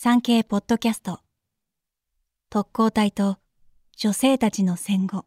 [0.00, 1.18] 産経ポッドキャスト。
[2.50, 3.38] 特攻隊と
[3.96, 5.24] 女性たちの戦後。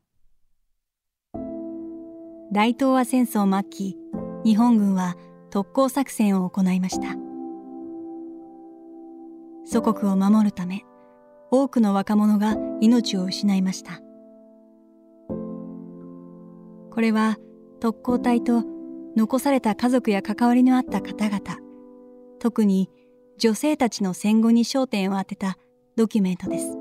[2.53, 3.97] 大東亜戦争末期
[4.45, 5.17] 日本軍は
[5.49, 7.17] 特攻作戦を行いました。
[9.65, 10.85] 祖国を守るため
[11.51, 13.99] 多くの若者が命を失いました。
[16.91, 17.35] これは
[17.81, 18.63] 特攻隊と
[19.17, 21.57] 残された家族や関わりのあった方々
[22.39, 22.89] 特に
[23.41, 25.57] 女性たちの戦後に焦点を当てた
[25.95, 26.68] ドキュメントです。
[26.68, 26.77] 語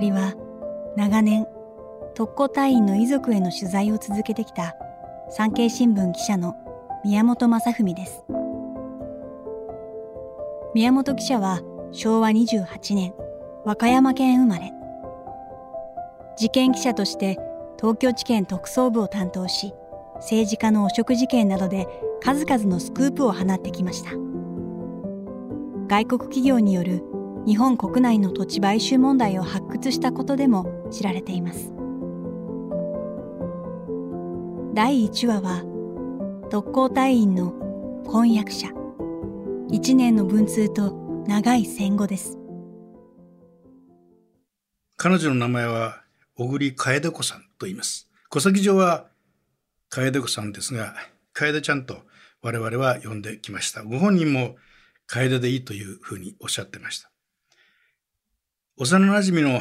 [0.00, 0.32] りは
[0.96, 1.46] 長年
[2.14, 4.74] 特攻隊員の遺族への取材を続けてきた
[5.28, 6.56] 産経新聞記者の
[7.04, 8.24] 宮本正文です。
[10.74, 11.60] 宮本記者は
[11.92, 13.12] 昭和28年
[13.66, 14.72] 和歌山県生まれ。
[16.38, 17.38] 事件記者として
[17.78, 19.74] 東京地検特捜部を担当し
[20.18, 21.86] 政治家の汚職事件などで
[22.22, 24.10] 数々のスクープを放ってきました。
[25.88, 27.02] 外国企業による
[27.46, 31.72] 日本国内の土地買収問題を発掘したことでも知られています。
[34.74, 35.62] 第1話は
[36.50, 37.52] 特攻隊員の
[38.06, 38.68] 婚約者。
[39.70, 40.92] 1年の文通と
[41.26, 42.38] 長い戦後です。
[44.96, 46.02] 彼女の名前は
[46.36, 48.08] 小栗楓子さんと言います。
[48.30, 49.07] 戸籍上は
[49.88, 50.94] 楓子さんですが
[51.32, 52.02] 楓ちゃんと
[52.42, 54.56] 我々は呼んできましたご本人も
[55.06, 57.10] 楓でいいというふうにおっしゃってました
[58.76, 59.60] 幼なじみの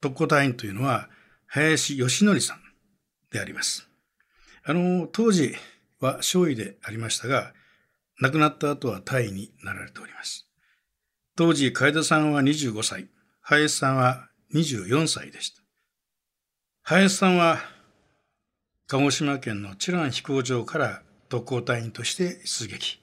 [0.00, 1.08] 特攻隊員というのは
[1.46, 2.58] 林義則さん
[3.30, 3.88] であります
[4.64, 5.54] あの当時
[6.00, 7.52] は少尉でありましたが
[8.20, 10.48] 亡くなった後は大尉になられております。
[11.36, 13.08] 当時、楓さんは25歳、
[13.40, 15.62] 林さんは24歳でした。
[16.82, 17.58] 林さんは、
[18.90, 22.98] 鹿児島県の知覧飛行場から特攻隊員として出撃。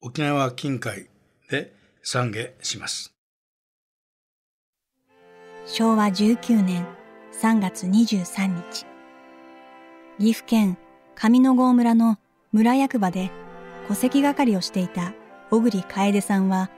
[0.00, 1.06] 沖縄近海
[1.48, 3.14] で参下します。
[5.64, 6.84] 昭和19年
[7.40, 8.84] 3月23日、
[10.18, 10.76] 岐阜県
[11.14, 12.18] 上野郷村の
[12.50, 13.30] 村役場で
[13.86, 15.14] 戸籍係をしていた
[15.50, 16.68] 小栗楓さんは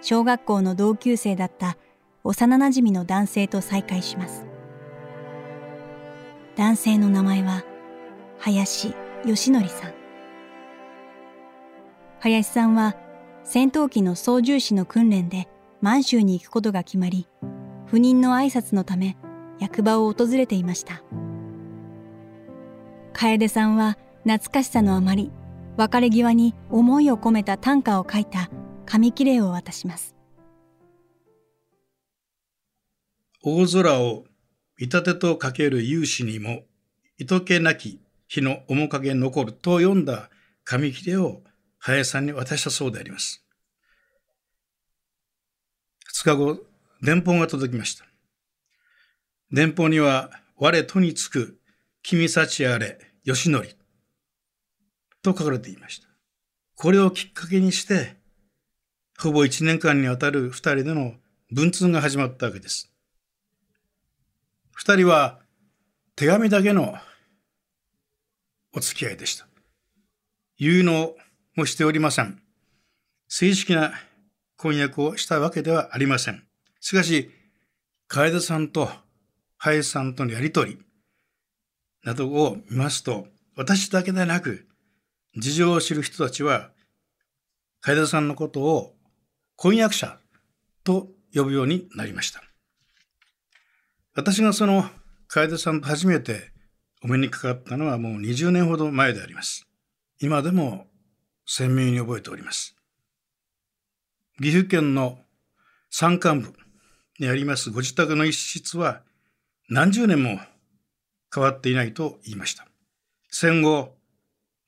[0.00, 1.76] 小学校の同級生だった
[2.24, 4.46] 幼なじみの男性と再会します
[6.56, 7.62] 男性の名前は
[8.40, 9.94] 林義則さん
[12.20, 12.96] 林さんは
[13.44, 15.48] 戦闘機の操縦士の訓練で
[15.80, 17.28] 満州に行くことが決まり
[17.86, 19.16] 赴任の挨拶のため
[19.58, 21.02] 役場を訪れていました
[23.12, 25.32] 楓さんは懐かしさのあまり
[25.76, 28.50] 別れ際に思いを込めた短歌を書いた
[28.84, 30.14] 紙切れを渡します。
[33.42, 34.24] 大空を
[34.78, 36.64] 板手とかける勇士にも、
[37.18, 38.00] 糸気なき
[38.30, 40.30] 日の面影残ると読んだ
[40.62, 41.42] 紙切れを
[41.78, 43.44] 林さんに渡したそうであります。
[46.04, 46.58] 二日後、
[47.02, 48.04] 電報が届きました。
[49.50, 51.58] 電報には、我とにつく、
[52.02, 53.66] 君幸あれ、義則。
[55.22, 56.06] と書かれていました。
[56.76, 58.16] これをきっかけにして、
[59.18, 61.14] ほぼ一年間にわたる二人での
[61.50, 62.92] 文通が始まったわけです。
[64.72, 65.40] 二人は
[66.14, 66.94] 手紙だけの
[68.72, 69.46] お付き合いでした。
[70.56, 71.14] 有能
[71.56, 72.42] もしておりません。
[73.28, 73.92] 正式な
[74.56, 76.44] 婚約をしたわけではありません。
[76.80, 77.30] しかし、
[78.08, 78.90] 楓さんと
[79.56, 80.78] 林さんとのやりとり
[82.04, 83.26] などを見ますと、
[83.56, 84.66] 私だけでなく、
[85.36, 86.70] 事情を知る人たちは、
[87.80, 88.94] 楓さんのことを
[89.56, 90.18] 婚約者
[90.84, 92.42] と呼ぶようになりました。
[94.14, 94.84] 私がその
[95.28, 96.49] 楓さんと初めて
[97.02, 99.66] お目にかかったのはもう20年ほど前であります。
[100.20, 100.86] 今でも
[101.46, 102.76] 鮮明に覚えております。
[104.40, 105.18] 岐阜県の
[105.90, 106.52] 山間部
[107.18, 109.02] にありますご自宅の一室は
[109.68, 110.38] 何十年も
[111.34, 112.66] 変わっていないと言いました。
[113.30, 113.94] 戦後、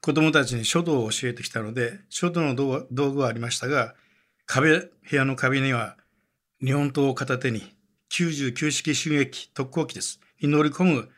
[0.01, 3.95] 子供たちに書道を教えてきたので、書道の道具はありましたが、
[4.47, 5.97] 壁、部屋の壁には
[6.65, 7.75] 日本刀を片手に
[8.11, 10.21] 99式襲撃特攻機です。
[10.41, 11.09] に乗り込む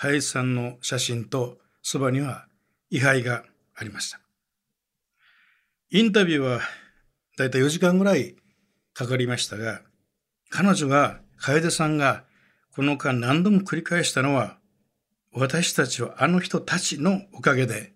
[0.00, 2.46] 林さんの写真とそばには
[2.88, 3.42] 位牌が
[3.74, 4.20] ありました。
[5.90, 6.60] インタビューは
[7.36, 8.36] だいたい4時間ぐらい
[8.94, 9.80] かかりましたが、
[10.50, 12.22] 彼女が、楓さんが
[12.74, 14.58] この間何度も繰り返したのは、
[15.32, 17.92] 私たちはあの人たちのおかげで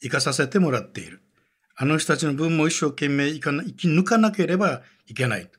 [0.00, 1.20] 生かさせてもらっている。
[1.76, 5.50] あの人たちの分も一生懸命生き生き抜かなければいけない。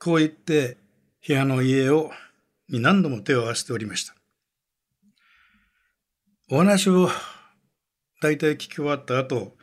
[0.00, 0.78] こう言って、
[1.24, 2.10] 部屋の家を、
[2.68, 4.16] に何度も手を合わせておりました。
[6.54, 7.10] お話を
[8.22, 9.56] 大体聞き終わった後、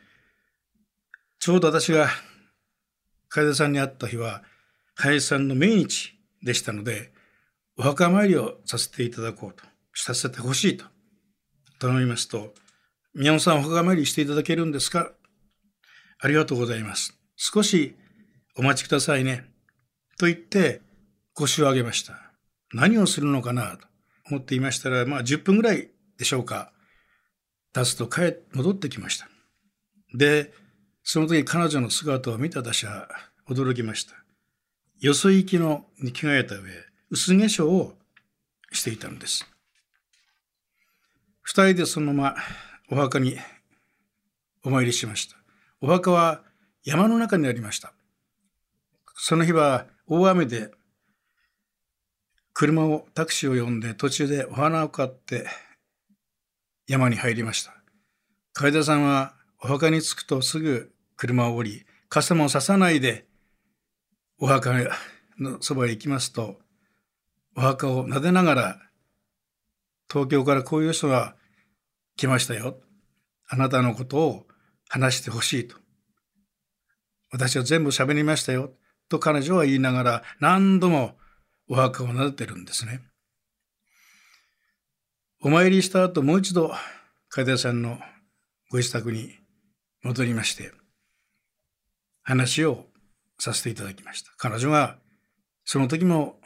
[1.38, 2.08] ちょうど私が
[3.30, 4.42] 楓さんに会った日は、
[4.96, 6.12] 林さんの命日
[6.42, 7.10] でしたので、
[7.78, 10.84] お墓参りをさせていただこうと、させてほしいと
[11.80, 12.52] 頼みますと、
[13.14, 15.12] 宮本さんお墓参りしていただけるんですか？
[16.20, 17.18] ありがとうございます。
[17.36, 17.96] 少し
[18.54, 19.46] お待ちくださいね。
[20.18, 20.82] と言って
[21.32, 22.18] 腰を上げました。
[22.74, 23.86] 何をするのかなと
[24.30, 25.88] 思っていましたら、まあ10分ぐらい
[26.18, 26.70] でしょうか。
[27.72, 29.28] 経つと帰、戻ってきました。
[30.14, 30.52] で、
[31.02, 33.08] その時彼女の姿を見た私は
[33.48, 34.14] 驚きました。
[35.00, 36.70] よそ行きのに着替えた上、
[37.10, 37.94] 薄化粧を
[38.70, 39.46] していたのです。
[41.42, 42.36] 二人でそのまま
[42.90, 43.36] お墓に
[44.64, 45.36] お参りしました。
[45.80, 46.42] お墓は
[46.84, 47.92] 山の中にありました。
[49.14, 50.70] その日は大雨で
[52.54, 55.46] 車を、タクシーを呼んで途中でお花を買って
[56.92, 57.72] 山に入りました。
[58.52, 63.24] 楓さんはお墓に着くとすぐ車を降り、傘もささないで
[64.38, 64.74] お墓
[65.38, 66.58] のそばへ行きますと、
[67.56, 68.78] お墓を撫でながら、
[70.10, 71.34] 東京からこういう人が
[72.18, 72.76] 来ましたよ。
[73.48, 74.46] あなたのことを
[74.90, 75.76] 話してほしいと。
[77.30, 78.74] 私は全部喋りましたよ。
[79.08, 81.16] と彼女は言いながら何度も
[81.68, 83.00] お墓を撫でてるんですね。
[85.44, 86.72] お参りした後もう一度
[87.28, 87.98] 楓さんの
[88.70, 89.32] ご自宅に
[90.04, 90.70] 戻りまして
[92.22, 92.86] 話を
[93.40, 94.30] させていただきました。
[94.36, 94.98] 彼女が
[95.64, 96.36] その時も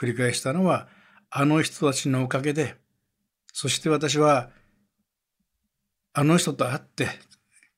[0.00, 0.86] 繰り返したのは
[1.30, 2.76] あの人たちのおかげで
[3.52, 4.50] そして私は
[6.12, 7.08] あの人と会って、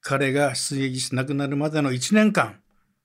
[0.02, 2.60] 彼が出撃し亡くなるまでの1年間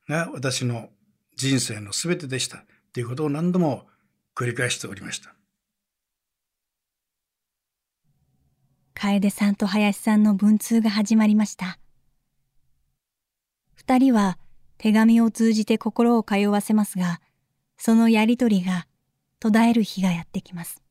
[0.10, 0.90] が私の
[1.38, 3.88] 人生の全てでしたということを何度も
[4.36, 5.34] 繰り返しておりました。
[8.96, 11.78] 楓さんと林さんの文通が始まりました。
[13.74, 14.40] 二人は
[14.78, 17.20] 手紙を通じて心を通わせますが、
[17.78, 18.88] そのやりとりが
[19.40, 20.82] 途絶える日がやってきます。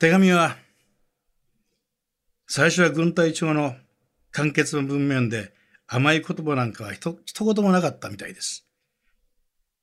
[0.00, 0.56] 手紙は
[2.48, 3.76] 最初は軍隊長の
[4.32, 5.54] 簡潔な文面で
[5.86, 8.66] 甘い言葉なんかは一言もなかったみたいです。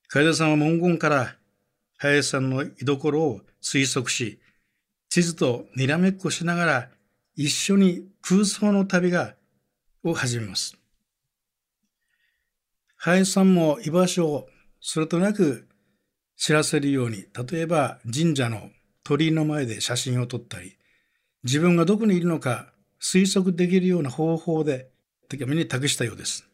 [0.10, 1.36] 楓さんは文言から
[1.98, 4.42] 林さんの居所を推測し、
[5.10, 6.90] 地図とにらめっこしながら
[7.36, 9.34] 一緒に空想の旅が
[10.04, 10.78] を始めます。
[12.96, 14.48] 林さんも居場所を
[14.80, 15.68] それとなく
[16.38, 18.70] 知らせるように、例えば神社の
[19.04, 20.78] 鳥居の前で写真を撮ったり、
[21.44, 22.72] 自分がどこにいるのか
[23.02, 24.90] 推測できるような方法で
[25.28, 26.46] 手紙に託したようです。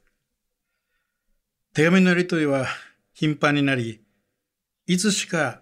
[1.73, 2.67] 手紙のやり取りは
[3.13, 4.01] 頻繁になり、
[4.87, 5.61] いつしか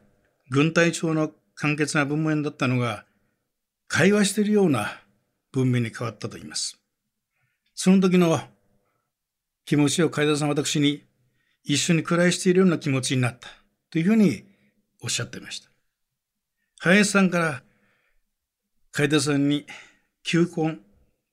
[0.49, 1.31] 軍隊長の
[1.63, 3.05] 簡潔な文面だったのが、
[3.87, 4.99] 会話しているような
[5.53, 6.77] 文面に変わったと言います。
[7.73, 8.37] その時の
[9.63, 11.05] 気持ちを海田さん私に
[11.63, 13.47] 一緒に暮らしているような気持ちになった
[13.91, 14.43] というふうに
[15.01, 15.69] おっしゃっていました。
[16.79, 17.63] 林さんから
[18.91, 19.65] 楓田さんに
[20.23, 20.81] 求婚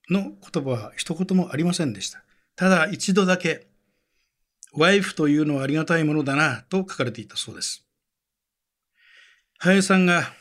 [0.09, 2.23] の言葉は一言もありませんでした。
[2.55, 3.67] ただ一度だけ、
[4.71, 7.85] ワイフというのはありがたいものだなと書かれていたそうです。
[9.63, 10.33] 林さんが、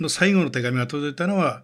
[0.00, 1.62] の最後の手紙が届いたのは、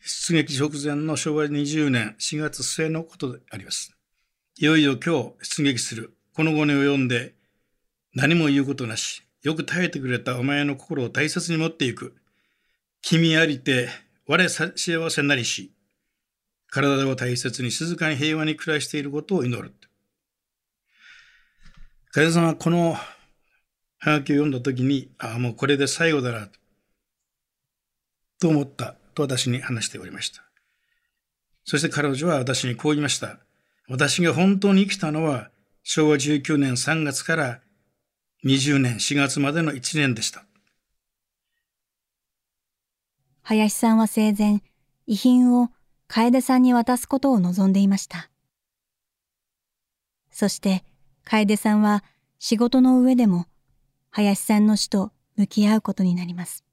[0.00, 3.94] 出撃直前の昭和20年4月末のことであります。
[4.58, 6.12] いよいよ今日出撃する。
[6.34, 7.34] この後に及んで
[8.16, 12.16] 何も言うことなし、よく耐えてくれたお前の心を大切に持っていく。
[13.00, 13.90] 君ありて
[14.26, 14.74] 我幸
[15.08, 15.70] せなりし、
[16.66, 19.72] 体を大切に静かに平和に暮らしていることを祈る。
[22.10, 22.96] 楓さんはこの
[24.00, 26.48] ハガキを読んだ時に、ああ、もうこれで最後だな、
[28.40, 30.42] と思ったと私に話しておりました。
[31.64, 33.38] そして彼女は私にこう言いました。
[33.88, 35.50] 私が本当に生きたのは
[35.82, 37.60] 昭和19年3月から
[38.44, 40.44] 20年4月までの1年でした。
[43.42, 44.62] 林さんは生前、
[45.06, 45.70] 遺品を
[46.06, 48.30] 楓さんに渡すことを望んでいました。
[50.30, 50.84] そして、
[51.24, 52.02] 楓さんは
[52.38, 53.46] 仕事の上でも、
[54.12, 56.64] 林さんの死と向き合うことになります。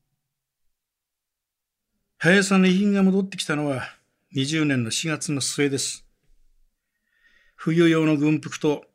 [2.17, 3.84] 林さんの遺品が戻ってきたのは
[4.36, 6.03] 20年の4月の末です。
[7.56, 8.86] 冬用の軍服と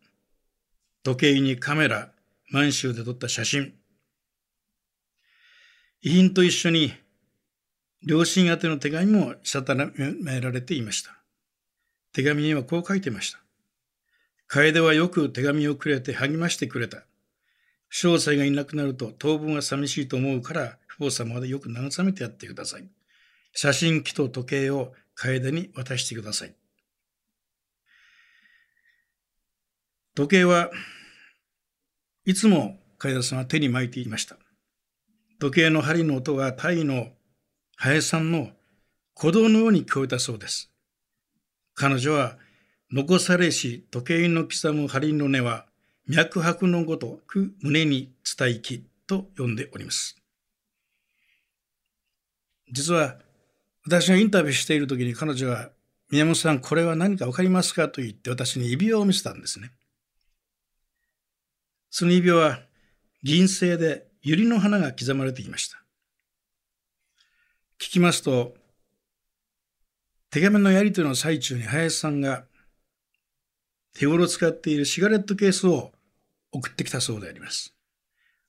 [1.04, 2.10] 時計にカメラ、
[2.50, 3.74] 満州で撮った写真。
[6.00, 6.92] 遺品と一緒に
[8.04, 11.16] 両親宛ての手紙もしたためられていました。
[12.12, 13.38] 手紙にはこう書いてました。
[14.48, 17.04] 楓はよく手紙をくれて励ましてくれた。
[17.92, 22.88] 詳細がいなくなると当分は寂しいと思うから、父母様でよく慰めてやってください。
[23.54, 26.54] 写真機と時計を楓に渡してください。
[30.14, 30.70] 時計は
[32.24, 34.36] いつも海田さんは手に巻いていました。
[35.38, 37.08] 時計の針の音がタイの
[37.76, 38.50] 林さんの
[39.16, 40.70] 鼓動のように聞こえたそうです。
[41.74, 42.38] 彼女は
[42.90, 45.66] 残されし時計の刻む針の音は
[46.08, 50.16] 脈拍のごとく胸に伝えきと呼んでおります。
[52.70, 53.18] 実は
[53.84, 55.70] 私がインタビューしている時に彼女は
[56.10, 59.72] 宮本さんこれは何か分かりますかと言って私に指輪を見せたんですね。
[61.90, 62.60] その指輪は
[63.22, 65.82] 銀製で百合の花が刻まれていました。
[67.78, 68.54] 聞きますと、
[70.30, 72.44] 手紙のやり取りの最中に林さんが
[73.94, 75.92] 手頃使っているシガレットケースを
[76.52, 77.74] 送ってきたそうであります。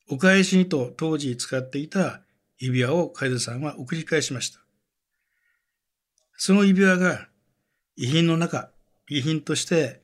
[0.09, 2.21] お返しにと当時使っていた
[2.57, 4.59] 指輪を楓さんは送り返しました。
[6.37, 7.27] その指輪が
[7.95, 8.71] 遺品の中、
[9.09, 10.01] 遺品として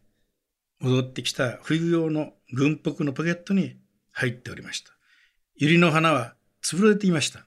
[0.80, 3.76] 戻ってきた冬用の軍服のポケットに
[4.12, 4.92] 入っておりました。
[5.60, 7.46] 百合の花は潰れていました。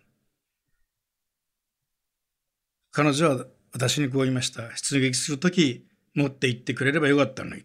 [2.90, 4.76] 彼女は私にこう言いました。
[4.76, 7.64] 出撃するとき持って行ってくれればよかったのに。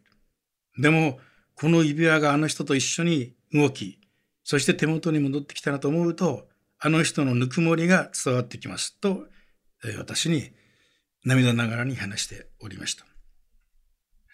[0.77, 1.19] でも、
[1.55, 3.99] この指輪があの人と一緒に動き、
[4.43, 6.47] そして手元に戻ってきたなと思うと、
[6.79, 9.25] あの人のぬくもりが伝わってきますと、
[9.97, 10.51] 私に
[11.25, 13.05] 涙ながらに話しておりました。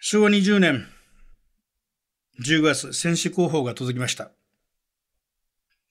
[0.00, 0.86] 昭和20年
[2.40, 4.32] 10月、戦士広報が届きました。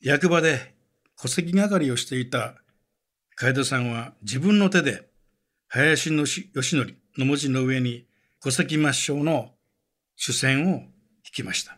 [0.01, 0.75] 役場で
[1.19, 2.55] 戸籍係をしていた
[3.35, 5.07] 楓さんは自分の手で
[5.67, 8.05] 林の義則の文字の上に
[8.41, 9.51] 戸籍抹消の
[10.15, 10.91] 主戦を引
[11.33, 11.77] きました。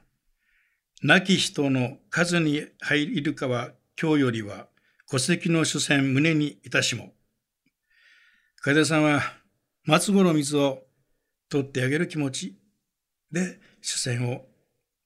[1.04, 4.68] 亡き人の数に入るかは今日よりは
[5.10, 7.14] 戸籍の主戦胸にいたしも。
[8.62, 9.22] 楓さんは
[9.84, 10.84] 松五の水を
[11.50, 12.58] 取ってあげる気持ち
[13.32, 14.46] で主戦を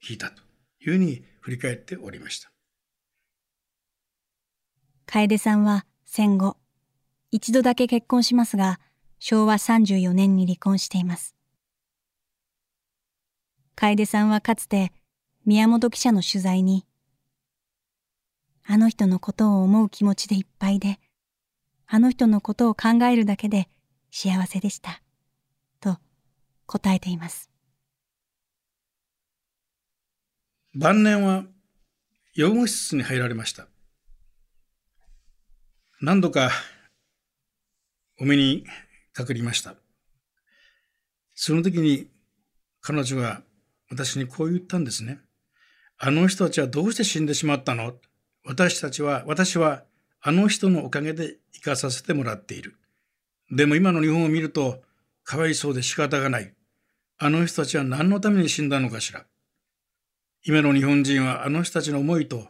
[0.08, 0.42] 引いたと
[0.82, 2.50] いうふうに振り返っておりました。
[5.06, 6.56] 楓さんは戦後、
[7.32, 8.80] 一度だけ結婚しますが、
[9.20, 11.36] 昭和34年に離婚しています。
[13.80, 14.92] 楓さんはかつて
[15.46, 16.86] 宮本記者の取材に、
[18.66, 21.00] あの人のことを思う気持ちでいっぱいで、
[21.88, 23.70] あの人のことを考えるだけで
[24.12, 25.02] 幸せでした。
[25.80, 25.98] と
[26.66, 27.50] 答えています。
[30.76, 31.46] 晩年は
[32.34, 33.70] 養護室に入られました。
[36.02, 36.52] 何度か
[38.20, 38.66] お目に
[39.14, 39.76] かかりました。
[41.34, 42.10] その時に
[42.82, 43.42] 彼女は
[43.90, 45.20] 私にこう言ったんですね。
[45.98, 47.94] あの人たちはどうして死んでしまったの？
[48.46, 49.84] 私たちは、私は
[50.22, 52.78] あの人のおかげで生かさせてもらっている。
[53.52, 54.82] でも今の日本を見ると
[55.24, 56.54] かわいそうで仕方がない。
[57.18, 59.26] あの人たちは何のために死んだのかしら？
[60.46, 62.48] 今の日本人はあの人たちの思いと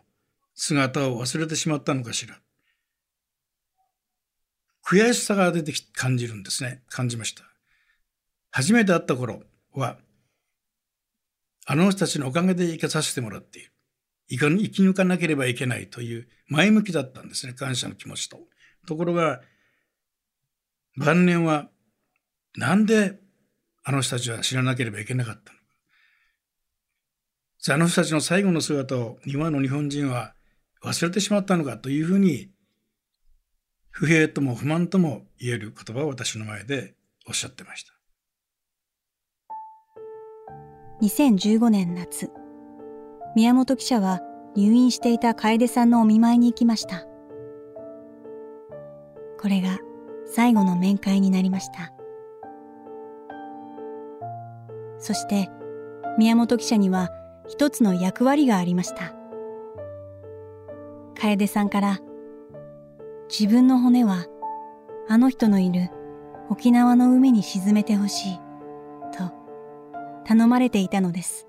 [0.54, 2.38] 姿を忘れてしまったのかしら？
[4.86, 6.84] 悔しさが出てき感じるんですね。
[6.90, 7.44] 感じました。
[8.52, 9.42] 初めて会った頃
[9.74, 9.98] は、
[11.66, 13.72] あの人たちのおかげで生かさせてもらっている。
[14.30, 17.54] 生き抜かなければいけないという前向きだったんですね。
[17.54, 18.40] 感謝の気持ちと。
[18.88, 19.42] ところが、
[20.98, 21.70] 晩年は、
[22.56, 23.20] なんで
[23.84, 25.66] あの人たちは知らなければいけなかったのか。
[27.74, 30.34] あの人たちの最後の姿を今の日本人は
[30.84, 32.50] 忘れてしまったのかというふうに
[33.92, 36.96] 不平とも不満とも言える言葉を私の前で
[37.28, 37.99] おっしゃってました。
[41.02, 42.30] 2015年夏、
[43.34, 44.20] 宮本記者は
[44.54, 47.06] 入院していた楓さんのお見舞いに行きました。
[49.40, 49.78] これが
[50.26, 51.94] 最後の面会になりました。
[54.98, 55.50] そして
[56.18, 57.12] 宮本記者には
[57.48, 59.16] 一つの役割がありました。
[61.16, 62.00] 楓さんから
[63.30, 64.26] 自分の骨は
[65.08, 65.92] あの人のいる
[66.50, 68.49] 沖縄の海に沈めてほしい
[70.26, 71.48] 頼まれていたのです。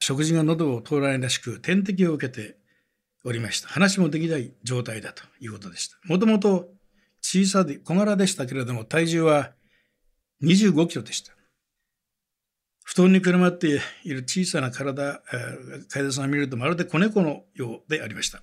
[0.00, 2.56] 食事が喉を通らないらしく点滴を受けて
[3.24, 3.68] おりました。
[3.68, 5.96] 話もできない状態だということでした。
[6.04, 6.68] もともと
[7.20, 9.52] 小さで小柄でしたけれども体重は
[10.42, 11.32] 25キロでした。
[12.84, 15.20] 布団にくるまっている小さな体、
[15.90, 18.40] 楓さんを見るとまるで子猫のようでありました。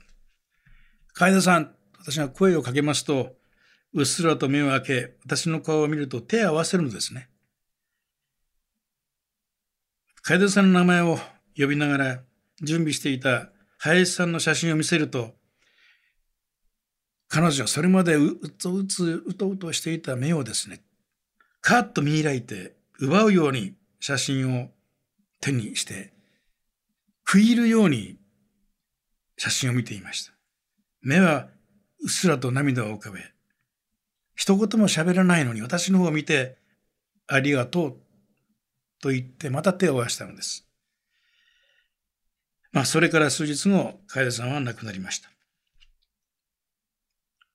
[1.13, 3.34] 楓さん、私が声をかけますと、
[3.96, 7.30] うっすらと目を開け、私の顔を見ると手を合わせるのですね。
[10.22, 11.18] 楓さんの名前を
[11.58, 12.24] 呼びながら
[12.62, 15.34] 準備していた林さんの写真を見せると、
[17.30, 20.84] 彼女はそれまでうつうつうとうとしていた目をですね、
[21.62, 24.72] カッと見開いて奪うように写真を
[25.40, 26.12] 手にして、
[27.25, 28.18] 食い入るように
[29.38, 30.34] 写真を見ていました。
[31.02, 31.48] 目は
[32.02, 33.35] うっすらと涙を浮かべ、
[34.36, 36.58] 一言も喋らないのに私の方を見て、
[37.27, 37.96] ありがとう
[39.01, 40.68] と言ってまた手を合わせたのです。
[42.72, 45.30] まあ、それから数日後、楓さんは亡くなりました。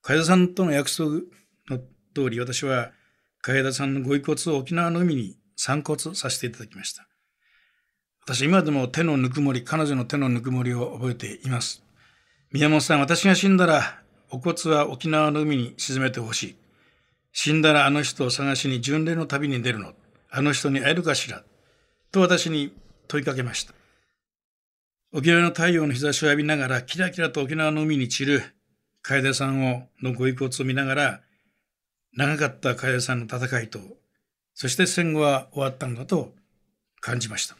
[0.03, 1.11] 楓さんとの約束
[1.69, 1.79] の
[2.15, 2.93] 通り、私は
[3.43, 7.07] 楓さんのご遺骨を沖縄の海に散骨させていただきました。
[8.25, 11.83] 私、今でも手のぬくもり、彼女の手のぬくもりを覚えています。
[12.53, 16.57] 宮本さん、私が死んだら、お骨は沖縄の海に沈めてほしい。
[17.33, 19.93] 死んだらあの人を探しに巡礼の旅に出るの。
[20.31, 21.43] あの人に会えるかしら。
[22.13, 22.73] と私に
[23.09, 23.75] 問いかけました。
[25.13, 28.43] 沖縄の太陽の日差しを浴びながら、キラキラと沖縄の海に散る
[29.03, 31.21] 楓さんをのご遺骨を見ながら、
[32.17, 33.81] 長かった楓さんの戦いと、
[34.55, 36.35] そして戦後は終わったんだと
[37.01, 37.57] 感じました。